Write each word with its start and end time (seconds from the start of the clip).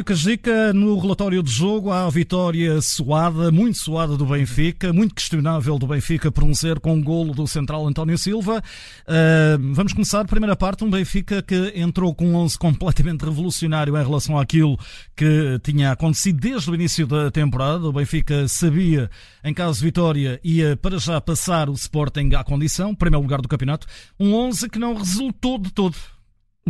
Mário 0.00 0.04
Cajica, 0.04 0.72
no 0.72 0.98
relatório 0.98 1.42
de 1.42 1.50
jogo, 1.50 1.90
há 1.90 2.06
a 2.06 2.10
vitória 2.10 2.80
suada, 2.80 3.50
muito 3.50 3.78
suada 3.78 4.16
do 4.16 4.24
Benfica, 4.24 4.92
muito 4.92 5.14
questionável 5.14 5.78
do 5.78 5.86
Benfica 5.86 6.32
por 6.32 6.42
um 6.42 6.54
zero 6.54 6.80
com 6.80 6.94
um 6.94 7.02
golo 7.02 7.34
do 7.34 7.46
central 7.46 7.86
António 7.86 8.16
Silva. 8.16 8.62
Uh, 9.02 9.74
vamos 9.74 9.92
começar 9.92 10.24
primeira 10.26 10.56
parte, 10.56 10.84
um 10.84 10.90
Benfica 10.90 11.42
que 11.42 11.74
entrou 11.76 12.14
com 12.14 12.28
um 12.28 12.36
11 12.36 12.58
completamente 12.58 13.24
revolucionário 13.24 13.94
em 13.94 14.02
relação 14.02 14.38
àquilo 14.38 14.78
que 15.14 15.58
tinha 15.62 15.92
acontecido 15.92 16.40
desde 16.40 16.70
o 16.70 16.74
início 16.74 17.06
da 17.06 17.30
temporada. 17.30 17.86
O 17.86 17.92
Benfica 17.92 18.48
sabia, 18.48 19.10
em 19.44 19.52
caso 19.52 19.80
de 19.80 19.84
vitória, 19.84 20.40
ia 20.42 20.76
para 20.76 20.98
já 20.98 21.20
passar 21.20 21.68
o 21.68 21.74
Sporting 21.74 22.30
à 22.34 22.42
condição, 22.42 22.94
primeiro 22.94 23.22
lugar 23.22 23.42
do 23.42 23.48
campeonato. 23.48 23.86
Um 24.18 24.32
11 24.32 24.70
que 24.70 24.78
não 24.78 24.94
resultou 24.94 25.58
de 25.58 25.70
todo. 25.70 25.96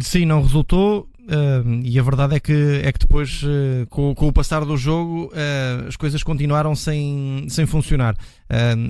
Sim, 0.01 0.25
não 0.25 0.43
resultou. 0.43 1.10
Uh, 1.27 1.81
e 1.85 1.99
a 1.99 2.03
verdade 2.03 2.35
é 2.35 2.41
que, 2.41 2.81
é 2.83 2.91
que 2.91 2.99
depois, 2.99 3.43
uh, 3.43 3.87
com, 3.89 4.15
com, 4.15 4.29
o 4.29 4.33
passar 4.33 4.65
do 4.65 4.77
jogo, 4.77 5.27
uh, 5.27 5.89
as 5.89 5.97
coisas 5.97 6.23
continuaram 6.23 6.75
sem, 6.75 7.47
sem 7.49 7.67
funcionar. 7.67 8.17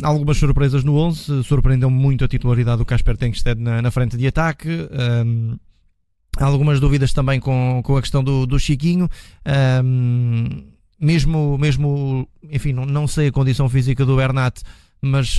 algumas 0.02 0.38
surpresas 0.38 0.84
no 0.84 0.96
11, 0.96 1.44
surpreendeu-me 1.44 1.96
muito 1.96 2.24
a 2.24 2.28
titularidade 2.28 2.78
do 2.78 2.84
Casper 2.84 3.16
Tengsted 3.16 3.60
na, 3.60 3.82
na 3.82 3.90
frente 3.90 4.16
de 4.16 4.26
ataque. 4.26 4.88
algumas 6.38 6.80
dúvidas 6.80 7.12
também 7.12 7.40
com, 7.40 7.82
com 7.84 7.96
a 7.96 8.00
questão 8.00 8.24
do, 8.24 8.46
do 8.46 8.58
Chiquinho. 8.58 9.08
mesmo, 10.98 11.58
mesmo, 11.58 12.28
enfim, 12.50 12.72
não, 12.72 12.86
não 12.86 13.06
sei 13.06 13.28
a 13.28 13.32
condição 13.32 13.68
física 13.68 14.06
do 14.06 14.16
Bernat, 14.16 14.62
mas 15.02 15.38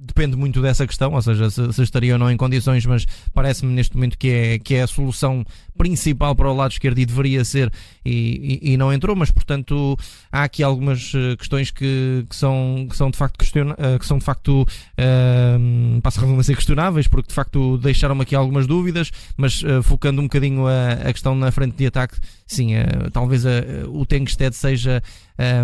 depende 0.00 0.34
muito 0.36 0.62
dessa 0.62 0.86
questão, 0.86 1.12
ou 1.12 1.20
seja, 1.20 1.50
se, 1.50 1.72
se 1.72 1.82
estaria 1.82 2.14
ou 2.14 2.18
não 2.18 2.30
em 2.30 2.36
condições, 2.36 2.86
mas 2.86 3.06
parece-me 3.34 3.72
neste 3.72 3.94
momento 3.94 4.16
que 4.16 4.28
é, 4.28 4.58
que 4.58 4.74
é 4.74 4.82
a 4.82 4.86
solução 4.86 5.44
principal 5.76 6.34
para 6.34 6.50
o 6.50 6.54
lado 6.54 6.72
esquerdo 6.72 6.98
e 6.98 7.06
deveria 7.06 7.44
ser 7.44 7.72
e, 8.04 8.60
e, 8.62 8.72
e 8.72 8.76
não 8.76 8.92
entrou, 8.92 9.16
mas 9.16 9.30
portanto 9.30 9.96
há 10.30 10.44
aqui 10.44 10.62
algumas 10.62 11.12
eh, 11.14 11.36
questões 11.36 11.70
que, 11.70 12.26
que, 12.28 12.36
são, 12.36 12.86
que 12.88 12.96
são 12.96 13.10
de 13.10 13.16
facto 13.16 13.38
questiona, 13.38 13.74
eh, 13.78 13.98
que 13.98 14.06
são 14.06 14.18
de 14.18 14.24
facto 14.24 14.62
uh, 14.62 16.00
passa 16.02 16.20
a 16.20 16.42
ser 16.42 16.54
questionáveis, 16.54 17.08
porque 17.08 17.28
de 17.28 17.34
facto 17.34 17.78
deixaram-me 17.78 18.22
aqui 18.22 18.34
algumas 18.34 18.66
dúvidas, 18.66 19.10
mas 19.38 19.62
uh, 19.62 19.82
focando 19.82 20.20
um 20.20 20.24
bocadinho 20.24 20.66
a, 20.66 20.92
a, 20.92 21.12
questão 21.12 21.34
na 21.34 21.50
frente 21.50 21.76
de 21.76 21.86
ataque, 21.86 22.16
sim, 22.46 22.76
uh, 22.76 23.10
talvez 23.10 23.46
a, 23.46 23.50
o 23.88 24.04
Tengsted 24.04 24.54
seja 24.54 25.02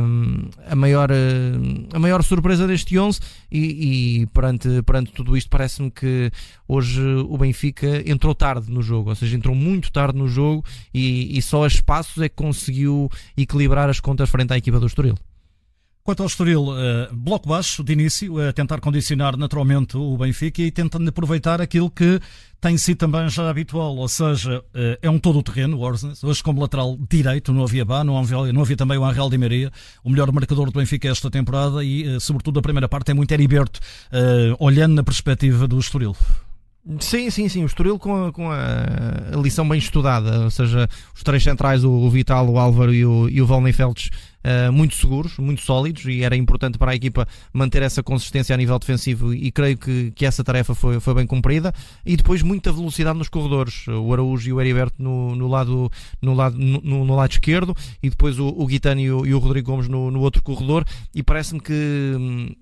um, 0.02 0.48
a, 0.66 0.74
maior, 0.74 1.10
a 1.92 1.98
maior 1.98 2.22
surpresa 2.22 2.66
deste 2.66 2.98
11 2.98 3.20
e, 3.52 4.22
e 4.22 4.25
perante, 4.30 4.82
perante 4.82 5.12
tudo 5.12 5.36
isto 5.36 5.50
parece-me 5.50 5.90
que 5.90 6.30
hoje 6.66 7.02
o 7.02 7.36
Benfica 7.36 8.02
entrou 8.10 8.34
tarde 8.34 8.70
no 8.70 8.82
jogo, 8.82 9.10
ou 9.10 9.16
seja, 9.16 9.36
entrou 9.36 9.54
muito 9.54 9.92
tarde 9.92 10.18
no 10.18 10.28
jogo 10.28 10.64
e, 10.92 11.36
e 11.36 11.42
só 11.42 11.64
a 11.64 11.66
espaços 11.66 12.22
é 12.22 12.28
que 12.28 12.36
conseguiu 12.36 13.10
equilibrar 13.36 13.88
as 13.88 14.00
contas 14.00 14.28
frente 14.28 14.52
à 14.52 14.56
equipa 14.56 14.80
do 14.80 14.86
Estoril. 14.86 15.16
Quanto 16.06 16.22
ao 16.22 16.28
Estoril, 16.28 16.68
uh, 16.68 16.76
bloco 17.12 17.48
baixo 17.48 17.82
de 17.82 17.92
início, 17.92 18.38
a 18.38 18.52
tentar 18.52 18.78
condicionar 18.78 19.36
naturalmente 19.36 19.96
o 19.96 20.16
Benfica 20.16 20.62
e 20.62 20.70
tentando 20.70 21.08
aproveitar 21.08 21.60
aquilo 21.60 21.90
que 21.90 22.20
tem 22.60 22.78
sido 22.78 22.98
também 22.98 23.28
já 23.28 23.50
habitual, 23.50 23.96
ou 23.96 24.06
seja, 24.06 24.60
uh, 24.60 24.98
é 25.02 25.10
um 25.10 25.18
todo 25.18 25.40
o 25.40 25.42
terreno, 25.42 25.76
o 25.76 25.80
Orsnes, 25.80 26.22
hoje 26.22 26.44
como 26.44 26.60
lateral 26.60 26.96
direito, 27.10 27.52
não 27.52 27.64
havia 27.64 27.84
Bá, 27.84 28.04
não 28.04 28.16
havia, 28.16 28.52
não 28.52 28.62
havia 28.62 28.76
também 28.76 28.96
o 28.96 29.04
Angel 29.04 29.28
Di 29.28 29.36
Maria, 29.36 29.72
o 30.04 30.08
melhor 30.08 30.30
marcador 30.30 30.70
do 30.70 30.78
Benfica 30.78 31.08
esta 31.08 31.28
temporada 31.28 31.82
e, 31.82 32.06
uh, 32.06 32.20
sobretudo, 32.20 32.60
a 32.60 32.62
primeira 32.62 32.88
parte 32.88 33.10
é 33.10 33.14
muito 33.14 33.32
Heriberto, 33.32 33.80
olhando 34.60 34.94
na 34.94 35.02
perspectiva 35.02 35.66
do 35.66 35.76
Estoril. 35.76 36.14
Sim, 37.00 37.30
sim, 37.30 37.48
sim. 37.48 37.64
O 37.64 37.66
Estoril 37.66 37.98
com 37.98 38.26
a, 38.26 38.32
com 38.32 38.48
a, 38.48 39.36
lição 39.42 39.68
bem 39.68 39.78
estudada, 39.78 40.44
ou 40.44 40.50
seja, 40.50 40.88
os 41.12 41.22
três 41.24 41.42
centrais, 41.42 41.82
o, 41.84 42.08
Vital, 42.08 42.48
o 42.48 42.58
Álvaro 42.58 42.94
e 42.94 43.04
o, 43.04 43.28
e 43.28 43.42
o 43.42 43.72
Feltz, 43.72 44.08
uh, 44.44 44.72
muito 44.72 44.94
seguros, 44.94 45.36
muito 45.38 45.62
sólidos, 45.62 46.04
e 46.04 46.22
era 46.22 46.36
importante 46.36 46.78
para 46.78 46.92
a 46.92 46.94
equipa 46.94 47.26
manter 47.52 47.82
essa 47.82 48.04
consistência 48.04 48.54
a 48.54 48.56
nível 48.56 48.78
defensivo, 48.78 49.34
e 49.34 49.50
creio 49.50 49.76
que, 49.76 50.12
que 50.12 50.24
essa 50.24 50.44
tarefa 50.44 50.76
foi, 50.76 51.00
foi 51.00 51.14
bem 51.14 51.26
cumprida. 51.26 51.74
E 52.04 52.16
depois 52.16 52.40
muita 52.40 52.72
velocidade 52.72 53.18
nos 53.18 53.28
corredores, 53.28 53.88
o 53.88 54.12
Araújo 54.12 54.48
e 54.48 54.52
o 54.52 54.60
Heriberto 54.60 55.02
no, 55.02 55.34
no, 55.34 55.48
lado, 55.48 55.90
no, 56.22 56.34
lado, 56.34 56.56
no, 56.56 57.04
no 57.04 57.16
lado 57.16 57.32
esquerdo, 57.32 57.76
e 58.00 58.08
depois 58.08 58.38
o, 58.38 58.46
o 58.46 58.64
Guitani 58.64 59.02
e 59.02 59.10
o, 59.10 59.26
e 59.26 59.34
o 59.34 59.38
Rodrigo 59.38 59.72
Gomes 59.72 59.88
no, 59.88 60.08
no 60.12 60.20
outro 60.20 60.40
corredor, 60.40 60.84
e 61.12 61.20
parece-me 61.20 61.60
que 61.60 61.72
hum, 62.16 62.54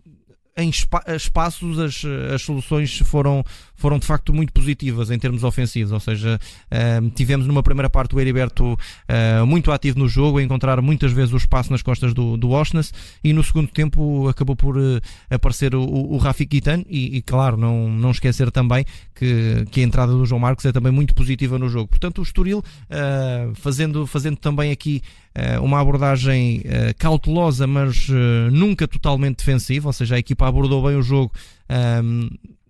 em 0.57 0.71
espaços 1.17 1.79
as, 1.79 2.03
as 2.33 2.43
soluções 2.43 2.99
foram, 2.99 3.45
foram 3.77 3.99
de 3.99 4.07
facto 4.07 4.33
muito 4.33 4.53
positivas 4.53 5.11
em 5.11 5.19
termos 5.19 5.45
ofensivos, 5.45 5.93
ou 5.93 6.01
seja, 6.01 6.39
uh, 6.71 7.11
tivemos 7.11 7.47
numa 7.47 7.63
primeira 7.63 7.91
parte 7.91 8.15
o 8.15 8.21
Heriberto 8.21 8.73
uh, 8.75 9.47
muito 9.47 9.71
ativo 9.73 9.99
no 9.99 10.09
jogo, 10.09 10.39
a 10.39 10.43
encontrar 10.43 10.81
muitas 10.81 11.13
vezes 11.13 11.33
o 11.33 11.37
espaço 11.37 11.71
nas 11.71 11.83
costas 11.83 12.15
do, 12.15 12.37
do 12.37 12.51
Oshness 12.51 12.93
e 13.23 13.33
no 13.33 13.43
segundo 13.43 13.69
tempo 13.69 14.29
acabou 14.29 14.57
por 14.57 14.77
uh, 14.77 15.01
aparecer 15.29 15.75
o, 15.75 15.83
o 15.83 16.17
Rafik 16.17 16.57
Guitan 16.57 16.83
e, 16.89 17.17
e, 17.17 17.23
claro, 17.23 17.57
não, 17.57 17.89
não 17.89 18.11
esquecer 18.11 18.51
também 18.51 18.85
que, 19.15 19.65
que 19.71 19.81
a 19.81 19.85
entrada 19.85 20.13
do 20.13 20.25
João 20.25 20.39
Marcos 20.39 20.65
é 20.65 20.73
também 20.73 20.93
muito 20.93 21.15
positiva 21.15 21.59
no 21.59 21.69
jogo. 21.69 21.89
Portanto, 21.89 22.19
o 22.19 22.23
Estoril 22.23 22.63
fazendo, 23.55 24.07
fazendo 24.07 24.37
também 24.37 24.71
aqui 24.71 25.03
uma 25.63 25.81
abordagem 25.81 26.63
cautelosa, 26.99 27.67
mas 27.67 28.09
nunca 28.53 28.87
totalmente 28.87 29.39
defensiva, 29.39 29.89
ou 29.89 29.93
seja, 29.93 30.17
a 30.17 30.19
equipa 30.19 30.47
abordou 30.47 30.87
bem 30.87 30.97
o 30.97 31.03
jogo 31.03 31.33
um, 31.69 32.29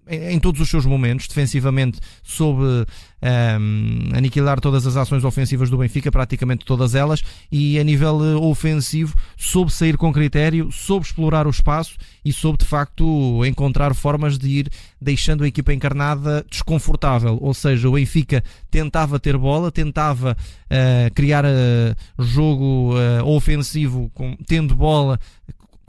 em, 0.08 0.38
todos 0.38 0.60
os 0.60 0.68
seus 0.68 0.84
momentos, 0.84 1.26
defensivamente 1.26 1.98
soube 2.22 2.62
um, 2.62 4.16
aniquilar 4.16 4.60
todas 4.60 4.86
as 4.86 4.96
ações 4.96 5.24
ofensivas 5.24 5.70
do 5.70 5.78
Benfica, 5.78 6.12
praticamente 6.12 6.64
todas 6.64 6.94
elas, 6.94 7.22
e 7.50 7.78
a 7.78 7.84
nível 7.84 8.22
eh, 8.22 8.34
ofensivo 8.36 9.16
soube 9.36 9.72
sair 9.72 9.96
com 9.96 10.12
critério, 10.12 10.70
soube 10.70 11.06
explorar 11.06 11.46
o 11.46 11.50
espaço 11.50 11.96
e 12.24 12.32
soube 12.32 12.58
de 12.58 12.66
facto 12.66 13.44
encontrar 13.46 13.94
formas 13.94 14.38
de 14.38 14.48
ir 14.48 14.70
deixando 15.00 15.44
a 15.44 15.48
equipa 15.48 15.72
encarnada 15.72 16.44
desconfortável. 16.50 17.38
Ou 17.40 17.54
seja, 17.54 17.88
o 17.88 17.92
Benfica 17.92 18.42
tentava 18.70 19.18
ter 19.18 19.38
bola, 19.38 19.72
tentava 19.72 20.36
uh, 20.64 21.14
criar 21.14 21.44
uh, 21.44 22.22
jogo 22.22 22.94
uh, 22.94 23.24
ofensivo 23.24 24.10
com, 24.14 24.36
tendo 24.46 24.74
bola 24.74 25.18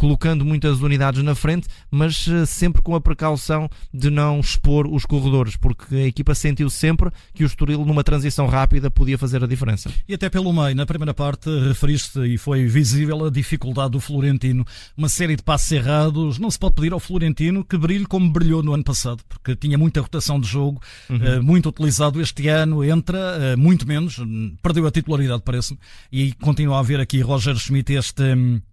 colocando 0.05 0.45
muitas 0.45 0.81
unidades 0.81 1.23
na 1.23 1.33
frente, 1.33 1.67
mas 1.89 2.27
eh, 2.27 2.45
sempre 2.45 2.79
com 2.79 2.93
a 2.93 3.01
precaução 3.01 3.67
de 3.91 4.11
não 4.11 4.39
expor 4.39 4.85
os 4.85 5.03
corredores, 5.03 5.55
porque 5.55 5.95
a 5.95 6.05
equipa 6.05 6.35
sentiu 6.35 6.69
sempre 6.69 7.09
que 7.33 7.43
o 7.43 7.47
Estoril, 7.47 7.83
numa 7.83 8.03
transição 8.03 8.45
rápida, 8.45 8.91
podia 8.91 9.17
fazer 9.17 9.43
a 9.43 9.47
diferença. 9.47 9.89
E 10.07 10.13
até 10.13 10.29
pelo 10.29 10.53
meio, 10.53 10.75
na 10.75 10.85
primeira 10.85 11.11
parte, 11.11 11.49
referiste 11.67 12.19
e 12.19 12.37
foi 12.37 12.67
visível 12.67 13.25
a 13.25 13.31
dificuldade 13.31 13.93
do 13.93 13.99
Florentino. 13.99 14.63
Uma 14.95 15.09
série 15.09 15.35
de 15.35 15.41
passos 15.41 15.71
errados. 15.71 16.37
Não 16.37 16.51
se 16.51 16.59
pode 16.59 16.75
pedir 16.75 16.93
ao 16.93 16.99
Florentino 16.99 17.65
que 17.65 17.75
brilhe 17.75 18.05
como 18.05 18.29
brilhou 18.29 18.61
no 18.61 18.75
ano 18.75 18.83
passado, 18.83 19.23
porque 19.27 19.55
tinha 19.55 19.75
muita 19.75 20.01
rotação 20.01 20.39
de 20.39 20.47
jogo, 20.47 20.79
uhum. 21.09 21.15
Eh, 21.15 21.39
muito 21.39 21.69
utilizado 21.69 22.21
este 22.21 22.47
ano, 22.47 22.83
entra 22.83 23.17
eh, 23.17 23.55
muito 23.55 23.87
menos, 23.87 24.21
perdeu 24.61 24.85
a 24.85 24.91
titularidade, 24.91 25.41
parece-me, 25.43 25.79
e 26.11 26.31
continua 26.33 26.77
a 26.77 26.79
haver 26.81 26.99
aqui 26.99 27.21
Roger 27.21 27.55
Schmidt 27.55 27.91
este, 27.93 28.23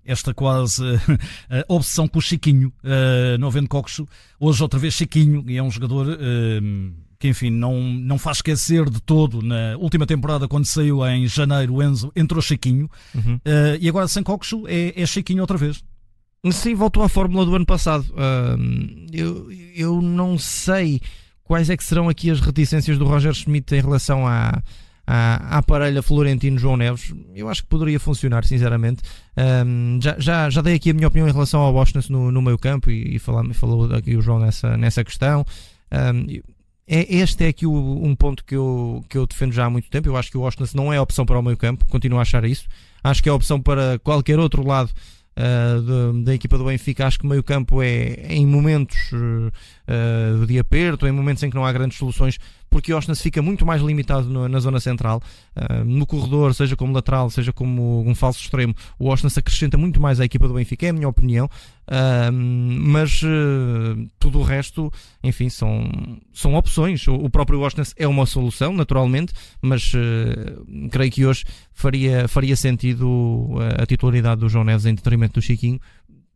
esta 0.05 0.35
quase 0.35 0.83
uh, 1.51 1.75
obsessão 1.75 2.09
com 2.09 2.19
o 2.19 2.23
Chiquinho, 2.23 2.73
uh, 2.85 3.39
não 3.39 3.49
havendo 3.49 3.69
Coxo, 3.69 4.07
hoje 4.39 4.63
outra 4.63 4.79
vez 4.79 4.95
Chiquinho, 4.95 5.45
e 5.47 5.57
é 5.57 5.63
um 5.63 5.71
jogador 5.71 6.07
uh, 6.09 6.93
que, 7.19 7.29
enfim, 7.29 7.51
não, 7.51 7.81
não 7.81 8.19
faz 8.19 8.39
esquecer 8.39 8.89
de 8.91 9.01
todo. 9.01 9.43
Na 9.43 9.77
última 9.79 10.07
temporada, 10.07 10.49
quando 10.49 10.65
saiu 10.65 11.07
em 11.07 11.27
janeiro, 11.27 11.75
o 11.75 11.83
Enzo 11.83 12.13
entrou 12.17 12.43
Chiquinho, 12.43 12.91
uhum. 13.15 13.37
uh, 13.37 13.79
e 13.81 13.89
agora 13.89 14.09
sem 14.09 14.23
Coxo 14.23 14.65
é, 14.67 15.01
é 15.01 15.07
Chiquinho 15.07 15.41
outra 15.41 15.57
vez. 15.57 15.83
Sim, 16.51 16.75
voltou 16.75 17.05
à 17.05 17.09
fórmula 17.09 17.47
do 17.47 17.55
ano 17.55 17.65
passado. 17.65 18.05
eu, 19.13 19.49
eu 19.77 20.03
não 20.03 20.37
sei 20.37 21.01
quais 21.45 21.71
é 21.71 21.77
que 21.77 21.85
serão 21.85 22.09
aqui 22.09 22.31
as 22.31 22.41
reticências 22.41 22.99
do 22.99 23.05
Roger 23.05 23.33
Schmidt 23.33 23.73
em 23.77 23.81
relação 23.81 24.27
à, 24.27 24.61
à, 25.07 25.63
parelha 25.63 26.03
Florentino 26.03 26.59
João 26.59 26.77
Neves, 26.77 27.13
eu 27.35 27.49
acho 27.49 27.63
que 27.63 27.69
poderia 27.69 27.99
funcionar, 27.99 28.45
sinceramente. 28.45 29.03
Um, 29.37 29.99
já, 30.01 30.17
já, 30.19 30.51
já 30.51 30.63
dei 30.63 30.75
aqui 30.75 30.91
a 30.91 30.95
minha 30.95 31.09
opinião 31.09 31.29
em 31.29 31.33
relação 31.33 31.61
ao 31.61 31.73
Washington 31.73 32.13
no, 32.13 32.31
no 32.31 32.43
meio 32.43 32.59
campo 32.59 32.91
e, 32.91 33.17
e 33.17 33.19
falou, 33.19 33.53
falou 33.55 33.95
aqui 33.95 34.17
o 34.17 34.23
João 34.23 34.39
nessa, 34.39 34.77
nessa 34.77 35.05
questão. 35.05 35.45
Um, 35.91 36.41
é, 36.87 37.15
este 37.17 37.45
é 37.45 37.49
aqui 37.49 37.67
o, 37.67 37.73
um 37.73 38.15
ponto 38.15 38.45
que 38.45 38.55
eu, 38.55 39.05
que 39.09 39.17
eu 39.17 39.27
defendo 39.27 39.53
já 39.53 39.67
há 39.67 39.71
muito 39.71 39.89
tempo. 39.89 40.09
Eu 40.09 40.17
acho 40.17 40.31
que 40.31 40.37
o 40.37 40.41
Washington 40.41 40.67
não 40.75 40.93
é 40.93 41.01
opção 41.01 41.25
para 41.25 41.39
o 41.39 41.43
meio 41.43 41.57
campo, 41.57 41.85
continuo 41.87 42.19
a 42.19 42.23
achar 42.23 42.45
isso. 42.45 42.67
Acho 43.03 43.23
que 43.23 43.29
é 43.29 43.33
opção 43.33 43.61
para 43.61 43.99
qualquer 44.01 44.39
outro 44.39 44.67
lado 44.67 44.91
uh, 45.37 46.13
de, 46.13 46.25
da 46.25 46.35
equipa 46.35 46.59
do 46.59 46.65
Benfica. 46.65 47.07
Acho 47.07 47.19
que 47.19 47.25
o 47.25 47.29
meio 47.29 47.43
campo 47.43 47.83
é 47.83 48.27
em 48.29 48.47
momentos 48.47 49.11
uh, 49.13 50.47
de 50.47 50.59
aperto, 50.59 51.07
em 51.07 51.13
momentos 51.13 51.43
em 51.43 51.51
que 51.51 51.57
não 51.57 51.65
há 51.65 51.73
grandes 51.73 51.99
soluções, 51.99 52.39
porque 52.73 52.93
o 52.93 52.97
Oshness 52.97 53.21
fica 53.21 53.43
muito 53.43 53.65
mais 53.67 53.83
limitado 53.83 54.29
no, 54.29 54.49
na 54.49 54.59
zona 54.59 54.81
central. 54.81 55.23
Uh, 55.55 55.85
no 55.85 56.07
corredor, 56.07 56.55
seja 56.55 56.75
como 56.75 56.95
lateral, 56.95 57.29
seja 57.31 57.53
como 57.53 58.03
um 58.09 58.15
falso 58.15 58.41
extremo, 58.41 58.75
o 58.99 59.09
Oshness 59.09 59.37
acrescenta 59.37 59.77
muito 59.77 60.01
mais 60.01 60.19
à 60.19 60.25
equipa 60.25 60.49
do 60.49 60.55
Benfica, 60.55 60.87
é 60.87 60.89
a 60.89 60.93
minha 60.93 61.09
opinião. 61.09 61.49
Uh, 61.87 62.33
mas 62.33 63.23
uh, 63.23 64.09
tudo 64.19 64.39
o 64.39 64.43
resto, 64.43 64.91
enfim, 65.23 65.51
são, 65.51 65.91
são 66.33 66.55
opções. 66.55 67.07
O, 67.07 67.15
o 67.15 67.31
próprio 67.31 67.61
Oshness 67.61 67.95
é 67.99 68.09
uma 68.09 68.25
solução, 68.25 68.73
naturalmente, 68.73 69.35
mas 69.61 69.93
creio 70.91 71.13
que 71.13 71.27
hoje 71.27 71.45
faria, 71.75 72.27
faria 72.27 72.57
sentido 72.57 73.51
a 73.79 73.85
titularidade 73.85 74.41
do 74.41 74.49
João 74.49 74.65
Neves 74.65 74.87
em 74.87 74.95
detrimento 74.95 75.35
do 75.35 75.43
Chiquinho, 75.43 75.79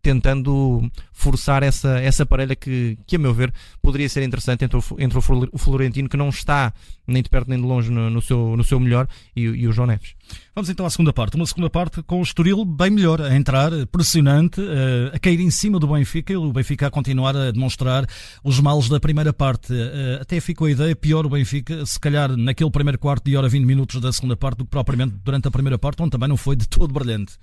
tentando 0.06 0.88
forçar 1.12 1.64
essa, 1.64 1.98
essa 1.98 2.24
parelha 2.24 2.54
que, 2.54 2.96
que, 3.08 3.16
a 3.16 3.18
meu 3.18 3.34
ver, 3.34 3.52
poderia 3.82 4.08
ser 4.08 4.22
interessante 4.22 4.64
entre 4.64 4.78
o, 4.78 4.82
entre 4.98 5.18
o 5.18 5.58
Florentino, 5.58 6.08
que 6.08 6.16
não 6.16 6.28
está 6.28 6.72
nem 7.04 7.20
de 7.20 7.28
perto 7.28 7.48
nem 7.48 7.60
de 7.60 7.66
longe 7.66 7.90
no, 7.90 8.08
no 8.08 8.22
seu, 8.22 8.56
no 8.56 8.62
seu 8.62 8.78
melhor, 8.78 9.08
e, 9.34 9.42
e 9.42 9.66
o 9.66 9.72
João 9.72 9.88
Neves. 9.88 10.14
Vamos 10.54 10.70
então 10.70 10.86
à 10.86 10.90
segunda 10.90 11.12
parte. 11.12 11.36
Uma 11.36 11.46
segunda 11.46 11.68
parte 11.68 12.02
com 12.02 12.20
o 12.20 12.22
Estoril 12.22 12.64
bem 12.64 12.90
melhor, 12.90 13.20
a 13.20 13.36
entrar, 13.36 13.70
pressionante, 13.88 14.60
eh, 14.60 15.14
a 15.14 15.18
cair 15.18 15.38
em 15.40 15.50
cima 15.50 15.78
do 15.78 15.86
Benfica 15.86 16.32
e 16.32 16.36
o 16.36 16.52
Benfica 16.52 16.86
a 16.86 16.90
continuar 16.90 17.36
a 17.36 17.50
demonstrar 17.50 18.06
os 18.42 18.58
males 18.58 18.88
da 18.88 18.98
primeira 18.98 19.32
parte. 19.32 19.74
Eh, 19.74 20.18
até 20.20 20.40
ficou 20.40 20.66
a 20.66 20.70
ideia, 20.70 20.96
pior 20.96 21.26
o 21.26 21.28
Benfica, 21.28 21.84
se 21.84 22.00
calhar 22.00 22.34
naquele 22.36 22.70
primeiro 22.70 22.98
quarto 22.98 23.24
de 23.24 23.36
hora 23.36 23.48
20 23.48 23.64
minutos 23.64 24.00
da 24.00 24.12
segunda 24.12 24.36
parte 24.36 24.58
do 24.58 24.64
que 24.64 24.70
propriamente 24.70 25.14
durante 25.22 25.46
a 25.46 25.50
primeira 25.50 25.78
parte, 25.78 26.02
onde 26.02 26.10
também 26.10 26.28
não 26.28 26.38
foi 26.38 26.56
de 26.56 26.66
todo 26.66 26.92
brilhante. 26.92 27.34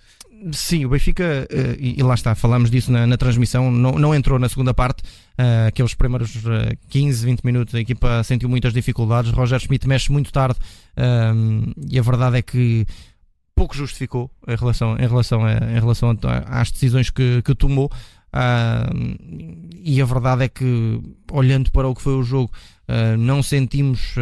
Sim, 0.52 0.86
o 0.86 0.90
Benfica, 0.90 1.48
eh, 1.50 1.78
e 1.80 2.04
lá 2.04 2.16
está, 2.16 2.34
falámos 2.36 2.70
disso 2.70 2.92
na, 2.92 3.06
na 3.06 3.16
transmissão, 3.16 3.72
não, 3.72 3.94
não 3.94 4.16
entrou 4.16 4.40
na 4.40 4.50
segunda 4.50 4.74
parte, 4.74 5.04
aqueles 5.68 5.94
primeiros 5.94 6.32
15, 6.90 7.26
20 7.26 7.42
minutos 7.44 7.76
a 7.76 7.80
equipa 7.80 8.24
sentiu 8.24 8.48
muitas 8.48 8.74
dificuldades, 8.74 9.32
Roger 9.32 9.60
Schmidt 9.60 9.88
mexe 9.88 10.12
muito 10.12 10.32
tarde 10.32 10.60
e 11.90 11.98
a 11.98 12.02
verdade 12.02 12.38
é 12.38 12.42
que 12.42 12.86
pouco 13.56 13.76
justificou 13.76 14.30
em 14.48 14.56
relação, 14.56 14.98
em 14.98 15.08
relação, 15.08 15.46
a, 15.46 15.54
em 15.54 15.80
relação 15.80 16.10
a, 16.12 16.62
às 16.62 16.72
decisões 16.72 17.10
que, 17.10 17.42
que 17.42 17.56
tomou. 17.56 17.90
E 19.84 20.02
a 20.02 20.06
verdade 20.06 20.46
é 20.46 20.50
que, 20.50 21.00
olhando 21.32 21.72
para 21.72 21.88
o 21.88 21.96
que 21.96 22.02
foi 22.02 22.16
o 22.16 22.24
jogo, 22.24 22.52
não 23.20 23.44
sentimos, 23.44 24.16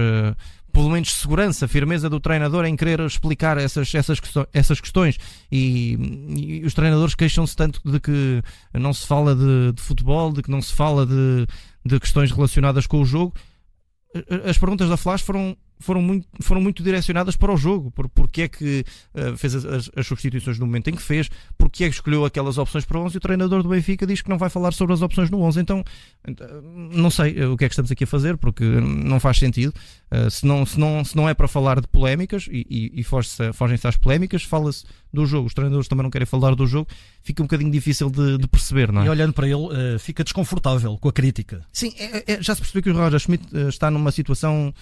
pelo 0.71 0.89
menos, 0.89 1.13
segurança, 1.13 1.67
firmeza 1.67 2.09
do 2.09 2.19
treinador 2.19 2.65
em 2.65 2.75
querer 2.75 2.99
explicar 3.01 3.57
essas, 3.57 3.93
essas, 3.93 4.19
questões, 4.19 4.47
essas 4.53 4.81
questões. 4.81 5.17
E, 5.51 6.61
e 6.61 6.65
os 6.65 6.73
treinadores 6.73 7.15
queixam-se 7.15 7.55
tanto 7.55 7.81
de 7.83 7.99
que 7.99 8.41
não 8.73 8.93
se 8.93 9.05
fala 9.05 9.35
de, 9.35 9.73
de, 9.73 9.81
futebol, 9.81 10.31
de 10.31 10.41
que 10.41 10.51
não 10.51 10.61
se 10.61 10.73
fala 10.73 11.05
de, 11.05 11.45
de 11.85 11.99
questões 11.99 12.31
relacionadas 12.31 12.87
com 12.87 13.01
o 13.01 13.05
jogo. 13.05 13.33
As 14.45 14.57
perguntas 14.57 14.89
da 14.89 14.97
Flash 14.97 15.21
foram 15.21 15.55
foram 15.81 16.01
muito, 16.01 16.27
foram 16.41 16.61
muito 16.61 16.83
direcionadas 16.83 17.35
para 17.35 17.53
o 17.53 17.57
jogo, 17.57 17.91
por 17.91 18.07
porque 18.09 18.43
é 18.43 18.47
que 18.47 18.85
uh, 19.13 19.35
fez 19.35 19.55
as, 19.55 19.89
as, 19.95 20.07
substituições 20.07 20.59
no 20.59 20.65
momento 20.65 20.89
em 20.89 20.95
que 20.95 21.01
fez, 21.01 21.29
porque 21.57 21.83
é 21.83 21.89
que 21.89 21.95
escolheu 21.95 22.23
aquelas 22.23 22.57
opções 22.57 22.85
para 22.85 22.97
o 22.97 23.03
11 23.03 23.15
e 23.15 23.17
o 23.17 23.21
treinador 23.21 23.63
do 23.63 23.69
Benfica 23.69 24.05
diz 24.05 24.21
que 24.21 24.29
não 24.29 24.37
vai 24.37 24.49
falar 24.49 24.71
sobre 24.71 24.93
as 24.93 25.01
opções 25.01 25.29
no 25.29 25.41
11. 25.41 25.59
Então, 25.59 25.83
não 26.91 27.09
sei 27.09 27.37
eh, 27.37 27.47
o 27.47 27.57
que 27.57 27.65
é 27.65 27.67
que 27.67 27.73
estamos 27.73 27.91
aqui 27.91 28.03
a 28.03 28.07
fazer, 28.07 28.37
porque 28.37 28.63
não 28.63 29.19
faz 29.19 29.37
sentido. 29.37 29.73
Uh, 30.11 30.29
se, 30.29 30.45
não, 30.45 30.65
se, 30.65 30.79
não, 30.79 31.03
se 31.03 31.15
não 31.15 31.27
é 31.27 31.33
para 31.33 31.47
falar 31.47 31.81
de 31.81 31.87
polémicas 31.87 32.47
e, 32.51 32.65
e, 32.69 32.99
e 32.99 33.03
fogem-se 33.03 33.87
às 33.87 33.97
polémicas, 33.97 34.43
fala-se 34.43 34.85
do 35.11 35.25
jogo. 35.25 35.47
Os 35.47 35.53
treinadores 35.53 35.87
também 35.87 36.03
não 36.03 36.11
querem 36.11 36.25
falar 36.25 36.55
do 36.55 36.65
jogo, 36.65 36.87
fica 37.21 37.41
um 37.41 37.45
bocadinho 37.45 37.71
difícil 37.71 38.09
de, 38.09 38.37
de 38.37 38.47
perceber, 38.47 38.91
não 38.91 39.01
é? 39.01 39.05
E 39.05 39.09
olhando 39.09 39.33
para 39.33 39.47
ele, 39.47 39.55
uh, 39.55 39.99
fica 39.99 40.23
desconfortável 40.23 40.97
com 40.97 41.09
a 41.09 41.13
crítica. 41.13 41.65
Sim, 41.71 41.93
é, 41.97 42.33
é, 42.33 42.41
já 42.41 42.55
se 42.55 42.61
percebeu 42.61 42.83
que 42.83 42.89
o 42.89 42.93
Roger 42.93 43.19
Schmidt 43.19 43.45
está 43.67 43.89
numa 43.89 44.11
situação 44.11 44.73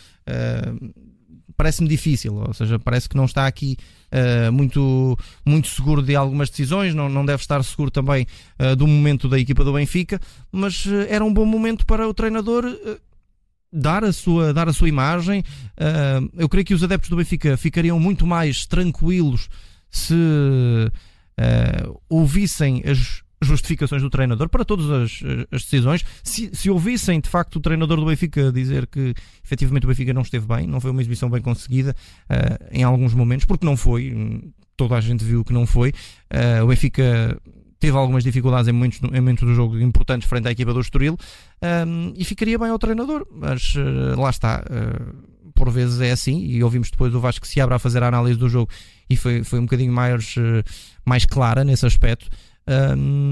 parece-me 1.60 1.90
difícil, 1.90 2.36
ou 2.36 2.54
seja, 2.54 2.80
parece 2.80 3.10
que 3.10 3.18
não 3.18 3.26
está 3.26 3.46
aqui 3.46 3.76
uh, 4.14 4.50
muito, 4.50 5.20
muito 5.46 5.68
seguro 5.68 6.02
de 6.02 6.16
algumas 6.16 6.50
decisões, 6.50 6.96
não, 6.96 7.10
não 7.10 7.26
deve 7.26 7.42
estar 7.42 7.62
seguro 7.66 7.92
também 7.92 8.26
uh, 8.58 8.78
do 8.78 8.88
momento 8.88 9.28
da 9.28 9.38
equipa 9.38 9.62
do 9.66 9.74
Benfica, 9.74 10.22
mas 10.54 10.86
uh, 10.86 11.06
era 11.10 11.22
um 11.22 11.34
bom 11.34 11.44
momento 11.44 11.86
para 11.86 12.08
o 12.08 12.14
treinador 12.14 12.64
dar 13.74 14.06
a 14.06 14.14
sua, 14.14 14.54
dar 14.54 14.70
a 14.70 14.74
sua 14.74 14.88
imagem. 14.88 15.44
eu 16.38 16.48
creio 16.48 16.66
que 16.66 16.74
os 16.74 16.82
adeptos 16.82 17.10
do 17.10 17.18
Benfica 17.18 17.58
ficariam 17.58 18.00
muito 18.00 18.26
mais 18.26 18.66
tranquilos 18.66 19.50
se 19.92 20.16
ouvissem 22.10 22.82
as 22.86 23.22
justificações 23.42 24.02
do 24.02 24.10
treinador 24.10 24.50
para 24.50 24.66
todas 24.66 24.90
as, 24.90 25.22
as 25.52 25.64
decisões. 25.64 26.04
Se, 26.24 26.50
se, 26.54 26.70
ouvissem 26.70 27.20
de 27.20 27.30
facto 27.30 27.56
o 27.56 27.60
treinador 27.60 28.00
do 28.00 28.06
Benfica 28.06 28.52
dizer 28.52 28.88
que 28.88 29.14
efetivamente 29.44 29.86
o 29.86 29.88
Benfica 29.88 30.14
não 30.14 30.22
esteve 30.22 30.46
bem, 30.46 30.68
não 30.68 30.82
foi 30.82 30.92
uma 30.92 31.02
exibição 31.02 31.30
bem 31.30 31.42
conseguida 31.42 31.96
uh, 32.30 32.68
em 32.72 32.84
alguns 32.84 33.14
momentos, 33.14 33.46
porque 33.46 33.66
não 33.66 33.78
foi, 33.78 34.44
toda 34.76 34.96
a 34.96 35.02
gente 35.02 35.24
viu 35.24 35.44
que 35.44 35.54
não 35.54 35.66
foi. 35.66 35.90
Uh, 36.32 36.64
o 36.64 36.68
Benfica 36.68 37.40
teve 37.80 37.96
algumas 37.96 38.24
dificuldades 38.24 38.68
em 38.68 38.74
momentos, 38.74 39.00
em 39.02 39.22
momentos 39.22 39.48
do 39.48 39.56
jogo 39.56 39.80
importantes 39.80 40.28
frente 40.28 40.48
à 40.50 40.52
equipa 40.52 40.74
do 40.74 40.82
Estoril 40.82 41.18
um, 41.88 42.14
e 42.18 42.26
ficaria 42.26 42.60
bem 42.60 42.70
ao 42.70 42.78
treinador, 42.78 43.26
mas 43.32 43.74
uh, 43.76 44.20
lá 44.20 44.30
está. 44.30 44.66
por 45.56 45.70
vezes 45.70 46.02
é 46.02 46.12
assim, 46.12 46.40
e 46.42 46.62
ouvimos 46.62 46.92
depois 46.92 47.16
o 47.16 47.22
Vasco 47.22 47.42
que 47.42 47.48
se 47.48 47.62
abre 47.62 47.76
a 47.76 47.80
fazer 47.80 48.04
a 48.04 48.08
análise 48.08 48.38
do 48.38 48.50
jogo 48.50 48.70
e 49.10 49.16
foi, 49.16 49.44
foi 49.46 49.60
um 49.60 49.64
bocadinho 49.64 49.94
mais, 49.94 50.36
mais 51.06 51.26
clara 51.26 51.64
nesse 51.64 51.86
aspecto 51.86 52.30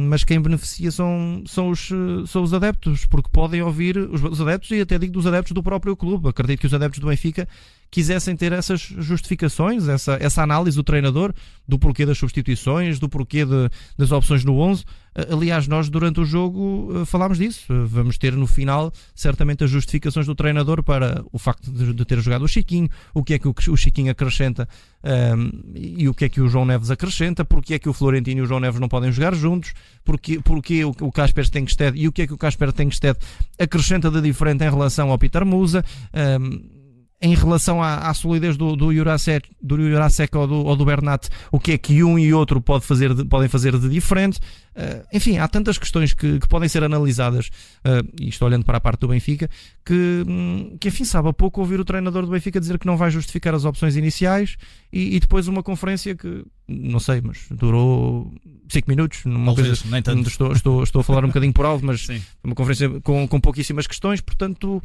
mas 0.10 0.24
quem 0.24 0.42
beneficia 0.42 0.92
são, 0.92 1.44
são, 1.46 1.70
os, 1.70 1.90
são 2.28 2.44
os 2.44 2.54
adeptos, 2.54 3.06
porque 3.06 3.30
podem 3.32 3.62
ouvir 3.62 3.98
os, 3.98 4.24
os 4.24 4.42
adeptos 4.42 4.72
e 4.72 4.82
até 4.82 4.98
digo 4.98 5.14
dos 5.14 5.28
adeptos 5.28 5.54
do 5.54 5.62
próprio 5.62 5.96
clube. 5.96 6.30
Acredito 6.30 6.62
que 6.62 6.68
os 6.68 6.74
adeptos 6.74 7.00
do 7.00 7.08
Benfica 7.08 7.48
quisessem 7.90 8.36
ter 8.36 8.52
essas 8.52 8.82
justificações, 8.82 9.88
essa, 9.88 10.18
essa 10.20 10.44
análise 10.44 10.76
do 10.76 10.84
treinador, 10.84 11.34
do 11.68 11.80
porquê 11.80 12.06
das 12.06 12.18
substituições, 12.18 13.00
do 13.00 13.10
porquê 13.10 13.46
de, 13.46 13.70
das 13.98 14.12
opções 14.12 14.44
no 14.44 14.60
11. 14.60 14.84
Aliás, 15.32 15.68
nós 15.68 15.90
durante 15.90 16.20
o 16.20 16.26
jogo 16.26 16.92
eh, 16.96 17.06
falámos 17.06 17.40
disso. 17.40 17.66
Vamos 17.88 18.20
ter 18.20 18.34
no 18.34 18.46
final 18.46 18.94
certamente 19.16 19.64
as 19.64 19.70
justificações 19.70 20.28
do 20.28 20.36
treinador 20.36 20.84
para 20.84 21.24
o 21.32 21.40
facto 21.40 21.72
de, 21.72 21.92
de 21.92 22.06
ter 22.06 22.20
jogado 22.20 22.44
o 22.44 22.48
Chiquinho, 22.48 22.88
o 23.16 23.24
que 23.24 23.34
é 23.34 23.40
que 23.40 23.48
o, 23.48 23.56
o 23.70 23.76
Chiquinho 23.76 24.12
acrescenta 24.12 24.70
um, 25.04 25.10
ehm, 25.10 25.52
e 25.76 26.08
o 26.08 26.14
que 26.14 26.26
é 26.26 26.30
que 26.30 26.40
o 26.40 26.48
João 26.48 26.66
Neves 26.66 26.92
acrescenta, 26.92 27.44
porque 27.44 27.74
é 27.74 27.80
que 27.80 27.90
o 27.90 27.94
Florentino 27.94 28.42
e 28.42 28.44
o 28.44 28.46
João 28.46 28.60
Neves 28.60 28.80
não 28.80 28.88
podem 28.88 29.12
jogar 29.12 29.34
juntos, 29.34 29.74
porque, 30.06 30.40
porque 30.40 30.86
o, 30.86 30.94
o 31.02 31.12
Casper 31.12 31.50
Tengsted 31.50 31.98
e 32.00 32.08
o 32.08 32.12
que 32.12 32.22
é 32.22 32.28
que 32.28 32.34
o 32.34 32.38
Casper 32.38 32.72
Tengsted 32.72 33.18
acrescenta 33.58 34.12
de 34.12 34.22
diferente 34.22 34.64
em 34.64 34.70
relação 34.70 35.10
ao 35.10 35.18
Peter 35.18 35.44
Musa. 35.44 35.84
Um, 36.14 36.20
ehm, 36.20 36.77
em 37.20 37.34
relação 37.34 37.82
à, 37.82 38.10
à 38.10 38.14
solidez 38.14 38.56
do, 38.56 38.76
do 38.76 38.94
Jurasek, 38.94 39.50
do 39.60 39.76
Jurasek 39.78 40.38
ou 40.38 40.48
do, 40.48 40.66
ou 40.66 40.76
do 40.76 40.86
Bernat, 40.86 41.28
o 41.52 41.60
que 41.60 41.72
é 41.72 41.78
que 41.78 42.04
um 42.04 42.18
e 42.18 42.32
outro 42.32 42.62
pode 42.62 42.86
fazer 42.86 43.14
de, 43.14 43.26
podem 43.26 43.50
fazer 43.50 43.78
de 43.78 43.90
diferente. 43.90 44.40
Uh, 44.76 45.04
enfim, 45.12 45.40
há 45.40 45.48
tantas 45.48 45.80
questões 45.80 46.14
que, 46.14 46.40
que 46.40 46.48
podem 46.48 46.70
ser 46.70 46.84
analisadas, 46.84 47.48
uh, 47.48 48.08
e 48.22 48.30
estou 48.30 48.48
olhando 48.48 48.64
para 48.64 48.78
a 48.78 48.80
parte 48.80 49.00
do 49.00 49.08
Benfica, 49.08 49.50
que, 49.84 50.24
hum, 50.28 50.78
que 50.80 50.90
enfim, 50.90 51.04
sabe 51.04 51.30
a 51.30 51.34
pouco 51.34 51.60
ouvir 51.60 51.80
o 51.80 51.86
treinador 51.86 52.24
do 52.24 52.32
Benfica 52.32 52.60
dizer 52.60 52.78
que 52.78 52.86
não 52.86 52.96
vai 52.96 53.10
justificar 53.10 53.56
as 53.56 53.66
opções 53.66 53.96
iniciais 53.96 54.56
e, 54.94 55.16
e 55.16 55.20
depois 55.20 55.48
uma 55.48 55.64
conferência 55.64 56.16
que, 56.16 56.46
não 56.68 57.00
sei, 57.00 57.22
mas 57.22 57.48
durou 57.50 58.32
5 58.70 58.88
minutos. 58.88 59.26
Numa 59.26 59.56
Talvez, 59.56 59.82
coisa, 59.82 59.92
nem 59.92 60.04
tanto. 60.04 60.30
Estou, 60.30 60.52
estou, 60.52 60.84
estou 60.84 61.00
a 61.00 61.04
falar 61.04 61.26
um 61.26 61.30
bocadinho 61.30 61.54
por 61.54 61.66
alto, 61.66 61.84
mas 61.84 62.06
Sim. 62.06 62.22
uma 62.44 62.54
conferência 62.54 63.02
com, 63.02 63.28
com 63.28 63.42
pouquíssimas 63.42 63.88
questões, 63.88 64.22
portanto. 64.22 64.84